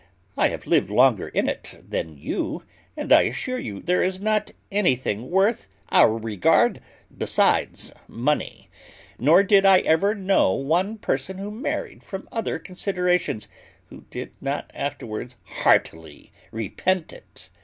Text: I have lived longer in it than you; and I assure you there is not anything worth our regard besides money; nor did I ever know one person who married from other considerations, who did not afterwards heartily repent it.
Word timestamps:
I 0.35 0.47
have 0.47 0.65
lived 0.65 0.89
longer 0.89 1.27
in 1.27 1.47
it 1.47 1.79
than 1.87 2.17
you; 2.17 2.63
and 2.97 3.13
I 3.13 3.21
assure 3.21 3.59
you 3.59 3.79
there 3.83 4.01
is 4.01 4.19
not 4.19 4.49
anything 4.71 5.29
worth 5.29 5.67
our 5.91 6.17
regard 6.17 6.81
besides 7.15 7.93
money; 8.07 8.67
nor 9.19 9.43
did 9.43 9.63
I 9.63 9.81
ever 9.81 10.15
know 10.15 10.55
one 10.55 10.97
person 10.97 11.37
who 11.37 11.51
married 11.51 12.01
from 12.01 12.27
other 12.31 12.57
considerations, 12.57 13.47
who 13.89 14.05
did 14.09 14.31
not 14.41 14.71
afterwards 14.73 15.35
heartily 15.43 16.31
repent 16.51 17.13
it. 17.13 17.49